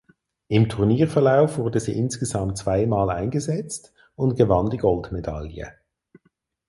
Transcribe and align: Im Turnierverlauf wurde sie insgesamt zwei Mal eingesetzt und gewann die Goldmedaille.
Im 0.47 0.67
Turnierverlauf 0.67 1.59
wurde 1.59 1.79
sie 1.79 1.91
insgesamt 1.95 2.57
zwei 2.57 2.87
Mal 2.87 3.11
eingesetzt 3.11 3.93
und 4.15 4.35
gewann 4.35 4.71
die 4.71 4.77
Goldmedaille. 4.77 5.73